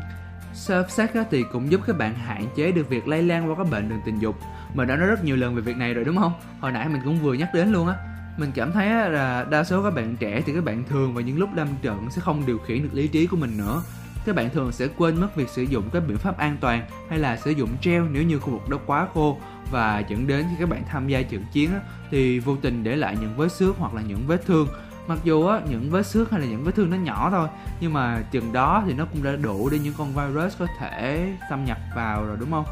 self 0.53 0.88
sex 0.88 1.10
thì 1.32 1.44
cũng 1.51 1.72
giúp 1.72 1.82
các 1.88 1.98
bạn 1.98 2.15
hạn 2.15 2.46
chế 2.56 2.72
được 2.72 2.89
việc 2.89 3.08
lây 3.08 3.24
lan 3.24 3.50
qua 3.50 3.56
các 3.58 3.70
bệnh 3.72 3.89
đường 3.89 4.00
tình 4.06 4.20
dục. 4.20 4.36
Mình 4.74 4.88
đã 4.88 4.96
nói 4.96 5.08
rất 5.08 5.24
nhiều 5.24 5.36
lần 5.36 5.56
về 5.56 5.62
việc 5.62 5.77
này 5.77 5.94
rồi, 5.94 6.06
đúng 6.06 6.18
không? 6.18 6.34
Hồi 6.60 6.72
nãy 6.72 6.89
mình 6.89 7.01
cũng 7.06 7.20
vừa 7.20 7.34
nhắc 7.34 7.50
đến 7.53 7.72
luôn 7.72 7.88
á. 7.88 7.96
Mình 8.38 8.51
cảm 8.56 8.72
thấy 8.72 9.10
là 9.10 9.46
đa 9.50 9.63
số 9.63 9.84
các 9.84 9.94
bạn 9.94 10.15
trẻ 10.15 10.41
thì 10.46 10.53
các 10.53 10.63
bạn 10.63 10.84
thường 10.89 11.13
vào 11.13 11.22
những 11.22 11.39
lúc 11.39 11.50
lâm 11.56 11.68
trận 11.82 12.08
sẽ 12.12 12.22
không 12.22 12.46
điều 12.46 12.58
khiển 12.58 12.84
được 12.84 12.89
lý 12.94 13.08
trí 13.08 13.27
của 13.27 13.38
mình 13.38 13.58
nữa. 13.58 13.82
Các 14.25 14.36
bạn 14.36 14.50
thường 14.50 14.72
sẽ 14.72 14.88
quên 14.98 15.22
mất 15.22 15.36
việc 15.36 15.50
sử 15.50 15.62
dụng 15.62 15.89
các 15.94 16.03
biện 16.08 16.18
pháp 16.18 16.38
an 16.38 16.58
toàn 16.62 16.88
hay 17.10 17.20
là 17.20 17.38
sử 17.38 17.51
dụng 17.51 17.70
gel 17.84 18.03
nếu 18.12 18.24
như 18.24 18.39
khu 18.39 18.50
vực 18.50 18.70
đó 18.70 18.77
quá 18.86 19.08
khô. 19.13 19.38
Và 19.72 20.03
dẫn 20.10 20.27
đến 20.27 20.46
khi 20.50 20.56
các 20.60 20.70
bạn 20.70 20.84
tham 20.88 21.08
gia 21.08 21.22
trận 21.22 21.46
chiến 21.53 21.70
thì 22.12 22.39
vô 22.39 22.56
tình 22.62 22.84
để 22.84 22.96
lại 22.96 23.18
những 23.22 23.38
vết 23.38 23.51
xước 23.51 23.77
hoặc 23.77 23.94
là 23.94 24.01
những 24.01 24.27
vết 24.27 24.46
thương 24.46 24.68
mặc 25.09 25.19
dù 25.23 25.47
á, 25.47 25.61
những 25.69 25.89
vết 25.89 26.05
xước 26.05 26.31
hay 26.31 26.39
là 26.39 26.45
những 26.45 26.63
vết 26.63 26.75
thương 26.75 26.89
nó 26.89 26.97
nhỏ 26.97 27.29
thôi, 27.31 27.47
nhưng 27.79 27.93
mà 27.93 28.23
chừng 28.31 28.53
đó 28.53 28.83
thì 28.85 28.93
nó 28.93 29.05
cũng 29.05 29.23
đã 29.23 29.35
đủ 29.35 29.69
để 29.69 29.79
những 29.79 29.93
con 29.97 30.13
virus 30.13 30.57
có 30.59 30.67
thể 30.79 31.33
xâm 31.49 31.65
nhập 31.65 31.77
vào 31.95 32.25
rồi, 32.25 32.37
đúng 32.39 32.51
không? 32.51 32.65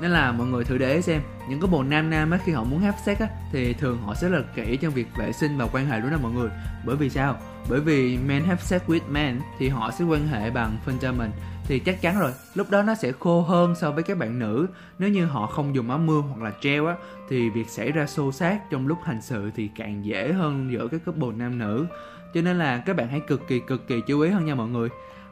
Nên 0.00 0.10
là 0.10 0.32
mọi 0.32 0.46
người 0.46 0.64
thử 0.64 0.78
để 0.78 0.94
ý 0.94 1.02
xem. 1.02 1.20
Những 1.48 1.60
cái 1.60 1.70
bồ 1.70 1.82
nam 1.82 2.10
nam 2.10 2.30
á, 2.30 2.38
khi 2.44 2.52
họ 2.52 2.64
muốn 2.64 2.80
have 2.80 2.98
sex 3.04 3.18
á, 3.18 3.28
thì 3.52 3.72
thường 3.72 3.98
họ 4.02 4.14
sẽ 4.14 4.28
là 4.28 4.40
kỹ 4.54 4.76
trong 4.76 4.94
việc 4.94 5.06
vệ 5.18 5.32
sinh 5.32 5.58
và 5.58 5.66
quan 5.72 5.86
hệ 5.86 6.00
đúng 6.00 6.10
không 6.10 6.22
mọi 6.22 6.32
người. 6.32 6.50
Bởi 6.86 6.96
vì 6.96 7.10
sao? 7.10 7.36
Bởi 7.70 7.80
vì 7.80 8.18
men 8.26 8.44
have 8.44 8.62
sex 8.62 8.82
with 8.86 9.00
men 9.10 9.40
thì 9.58 9.68
họ 9.68 9.90
sẽ 9.90 10.04
quan 10.04 10.28
hệ 10.28 10.50
bằng 10.50 10.76
mình. 11.18 11.30
Thì 11.64 11.78
chắc 11.78 12.00
chắn 12.00 12.18
rồi, 12.18 12.32
lúc 12.54 12.70
đó 12.70 12.82
nó 12.82 12.94
sẽ 12.94 13.12
khô 13.12 13.40
hơn 13.40 13.74
so 13.80 13.90
với 13.90 14.02
các 14.02 14.18
bạn 14.18 14.38
nữ. 14.38 14.66
Nếu 14.98 15.10
như 15.10 15.26
họ 15.26 15.46
không 15.46 15.74
dùng 15.74 15.90
áo 15.90 15.98
mưa 15.98 16.20
hoặc 16.20 16.42
là 16.42 16.52
treo 16.60 16.86
á, 16.86 16.94
thì 17.28 17.50
việc 17.50 17.68
xảy 17.68 17.92
ra 17.92 18.06
xô 18.06 18.32
xát 18.32 18.70
trong 18.70 18.86
lúc 18.86 18.98
hành 19.04 19.22
sự 19.22 19.50
thì 19.56 19.70
càng 19.76 20.04
dễ 20.04 20.32
hơn 20.32 20.72
giữa 20.72 20.88
các 20.88 21.00
couple 21.04 21.28
nam 21.36 21.58
nữ. 21.58 21.86
Cho 22.34 22.40
nên 22.40 22.58
là 22.58 22.78
các 22.86 22.96
bạn 22.96 23.08
hãy 23.08 23.20
cực 23.20 23.48
kỳ 23.48 23.60
cực 23.60 23.88
kỳ 23.88 24.00
chú 24.06 24.20
ý 24.20 24.30
hơn 24.30 24.44
nha 24.44 24.54
mọi 24.54 24.68
người 24.68 24.88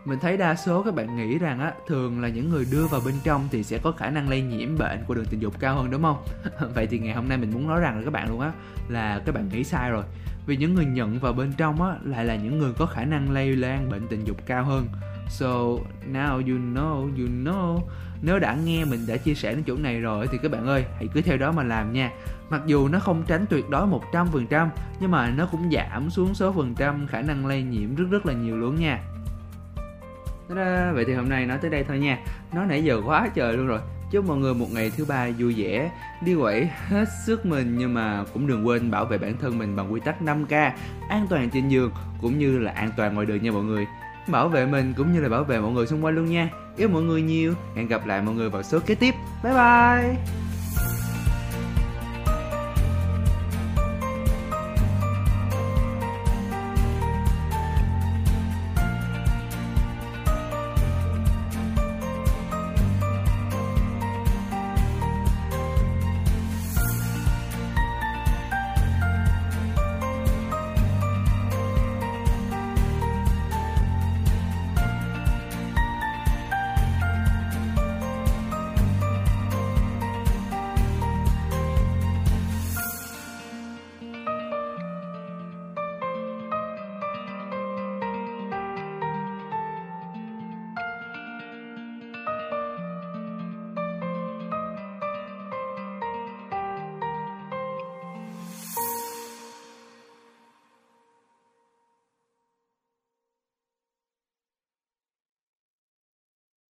mình 0.07 0.19
thấy 0.19 0.37
đa 0.37 0.55
số 0.55 0.83
các 0.83 0.95
bạn 0.95 1.17
nghĩ 1.17 1.39
rằng 1.39 1.61
á, 1.61 1.73
thường 1.87 2.21
là 2.23 2.29
những 2.29 2.51
người 2.51 2.67
đưa 2.73 2.87
vào 2.87 3.01
bên 3.05 3.15
trong 3.25 3.49
thì 3.51 3.63
sẽ 3.63 3.79
có 3.79 3.93
khả 3.93 4.11
năng 4.11 4.29
lây 4.29 4.43
nhiễm 4.43 4.79
bệnh 4.79 5.05
của 5.07 5.15
đường 5.15 5.25
tình 5.31 5.41
dục 5.41 5.55
cao 5.61 5.75
hơn, 5.75 5.91
đúng 5.91 6.03
không? 6.03 6.25
Vậy 6.75 6.87
thì 6.87 6.99
ngày 6.99 7.15
hôm 7.15 7.29
nay 7.29 7.39
mình 7.39 7.51
muốn 7.55 7.69
nói 7.69 7.81
rằng 7.81 7.99
là 7.99 8.05
các 8.05 8.13
bạn 8.13 8.29
luôn 8.29 8.41
á, 8.41 8.53
là 8.89 9.21
các 9.27 9.35
bạn 9.35 9.49
nghĩ 9.49 9.65
sai 9.65 9.91
rồi. 9.91 10.05
Vì 10.47 10.57
những 10.57 10.75
người 10.75 10.85
nhận 10.85 11.19
vào 11.19 11.33
bên 11.33 11.53
trong 11.57 11.83
á, 11.83 11.95
lại 12.05 12.25
là 12.25 12.37
những 12.37 12.59
người 12.59 12.73
có 12.79 12.87
khả 12.87 13.05
năng 13.05 13.31
lây 13.31 13.57
lan 13.57 13.91
bệnh 13.91 14.07
tình 14.09 14.25
dục 14.25 14.37
cao 14.47 14.65
hơn. 14.65 14.87
So, 15.29 15.47
now 16.13 16.33
you 16.35 16.59
know 16.75 17.01
you 17.01 17.29
know. 17.45 17.81
Nếu 18.23 18.39
đã 18.39 18.57
nghe 18.65 18.85
mình 18.85 19.01
đã 19.07 19.17
chia 19.17 19.35
sẻ 19.35 19.55
đến 19.55 19.63
chỗ 19.67 19.77
này 19.77 20.01
rồi 20.01 20.27
thì 20.33 20.39
các 20.43 20.51
bạn 20.51 20.67
ơi, 20.67 20.85
hãy 20.95 21.09
cứ 21.15 21.21
theo 21.21 21.37
đó 21.37 21.53
mà 21.53 21.63
làm 21.63 21.93
nha. 21.93 22.11
Mặc 22.51 22.63
dù 22.67 22.89
nó 22.89 22.99
không 22.99 23.23
tránh 23.27 23.47
tuyệt 23.47 23.71
đối 23.71 23.87
100% 23.87 24.69
nhưng 25.01 25.11
mà 25.11 25.31
nó 25.31 25.47
cũng 25.47 25.71
giảm 25.73 26.11
xuống 26.11 26.35
số 26.35 26.53
phần 26.53 26.75
trăm 26.75 27.07
khả 27.07 27.23
năng 27.23 27.47
lây 27.47 27.63
nhiễm 27.63 27.95
rất 27.95 28.05
rất 28.11 28.27
là 28.27 28.33
nhiều 28.33 28.57
luôn 28.57 28.77
nha. 28.77 29.01
Ta-da! 30.49 30.93
Vậy 30.95 31.05
thì 31.05 31.15
hôm 31.15 31.29
nay 31.29 31.47
nói 31.47 31.59
tới 31.63 31.71
đây 31.71 31.85
thôi 31.89 31.99
nha. 31.99 32.19
Nó 32.53 32.65
nãy 32.65 32.85
giờ 32.85 33.01
quá 33.07 33.29
trời 33.35 33.57
luôn 33.57 33.67
rồi. 33.67 33.81
Chúc 34.11 34.25
mọi 34.25 34.37
người 34.37 34.55
một 34.55 34.67
ngày 34.73 34.93
thứ 34.97 35.05
ba 35.05 35.29
vui 35.39 35.55
vẻ, 35.57 35.91
Đi 36.21 36.35
quẩy 36.35 36.71
hết 36.89 37.05
sức 37.27 37.47
mình 37.47 37.79
Nhưng 37.79 37.95
mà 37.95 38.25
cũng 38.35 38.47
đừng 38.47 38.67
quên 38.67 38.91
bảo 38.91 39.05
vệ 39.05 39.19
bản 39.19 39.37
thân 39.41 39.59
mình 39.59 39.77
bằng 39.77 39.93
quy 39.93 40.01
tắc 40.01 40.23
5K 40.23 40.71
An 41.09 41.27
toàn 41.31 41.51
trên 41.51 41.69
giường 41.69 41.91
Cũng 42.23 42.39
như 42.39 42.59
là 42.59 42.73
an 42.73 42.91
toàn 42.97 43.15
ngoài 43.15 43.27
đường 43.27 43.43
nha 43.43 43.51
mọi 43.51 43.65
người. 43.65 43.87
Bảo 44.29 44.49
vệ 44.49 44.67
mình 44.67 44.95
cũng 44.97 45.13
như 45.13 45.21
là 45.21 45.29
bảo 45.29 45.45
vệ 45.45 45.61
mọi 45.61 45.73
người 45.73 45.87
xung 45.87 46.05
quanh 46.05 46.15
luôn 46.15 46.27
nha. 46.27 46.49
Yêu 46.77 46.89
mọi 46.89 47.03
người 47.03 47.23
nhiều. 47.23 47.55
Hẹn 47.77 47.89
gặp 47.89 48.07
lại 48.07 48.23
mọi 48.23 48.35
người 48.35 48.51
vào 48.51 48.63
số 48.63 48.79
kế 48.87 48.95
tiếp. 48.95 49.15
Bye 49.43 49.53
bye! 49.53 50.17